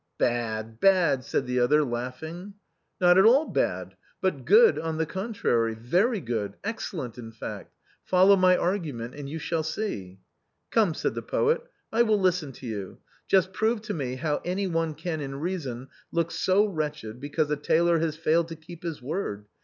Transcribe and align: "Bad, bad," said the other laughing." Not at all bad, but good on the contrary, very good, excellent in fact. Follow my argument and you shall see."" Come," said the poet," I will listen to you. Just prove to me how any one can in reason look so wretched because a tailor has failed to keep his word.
"Bad, 0.17 0.79
bad," 0.79 1.23
said 1.23 1.45
the 1.45 1.59
other 1.59 1.83
laughing." 1.83 2.55
Not 2.99 3.19
at 3.19 3.23
all 3.25 3.45
bad, 3.47 3.95
but 4.19 4.45
good 4.45 4.79
on 4.79 4.97
the 4.97 5.05
contrary, 5.05 5.75
very 5.75 6.19
good, 6.19 6.55
excellent 6.63 7.19
in 7.19 7.31
fact. 7.31 7.75
Follow 8.03 8.35
my 8.35 8.57
argument 8.57 9.13
and 9.13 9.29
you 9.29 9.37
shall 9.37 9.61
see."" 9.61 10.19
Come," 10.71 10.95
said 10.95 11.13
the 11.13 11.21
poet," 11.21 11.67
I 11.93 12.01
will 12.01 12.19
listen 12.19 12.51
to 12.53 12.65
you. 12.65 12.97
Just 13.27 13.53
prove 13.53 13.83
to 13.83 13.93
me 13.93 14.15
how 14.15 14.41
any 14.43 14.65
one 14.65 14.95
can 14.95 15.21
in 15.21 15.35
reason 15.39 15.87
look 16.11 16.31
so 16.31 16.65
wretched 16.65 17.19
because 17.19 17.51
a 17.51 17.55
tailor 17.55 17.99
has 17.99 18.15
failed 18.17 18.47
to 18.47 18.55
keep 18.55 18.81
his 18.81 19.03
word. 19.03 19.45